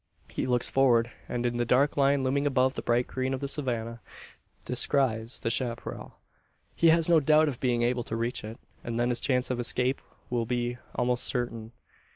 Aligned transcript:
He 0.29 0.47
looks 0.47 0.67
forward, 0.67 1.11
and, 1.29 1.45
in 1.45 1.57
the 1.57 1.63
dark 1.63 1.95
line 1.95 2.23
looming 2.23 2.47
above 2.47 2.73
the 2.73 2.81
bright 2.81 3.05
green 3.05 3.35
of 3.35 3.39
the 3.39 3.47
savannah, 3.47 4.01
descries 4.65 5.39
the 5.41 5.51
chapparal. 5.51 6.13
He 6.75 6.89
has 6.89 7.07
no 7.07 7.19
doubt 7.19 7.47
of 7.47 7.59
being 7.59 7.83
able 7.83 8.01
to 8.05 8.15
reach 8.15 8.43
it, 8.43 8.57
and 8.83 8.97
then 8.97 9.09
his 9.09 9.19
chance 9.19 9.51
of 9.51 9.59
escape 9.59 10.01
will 10.31 10.47
be 10.47 10.79
almost 10.95 11.25
certain. 11.25 11.71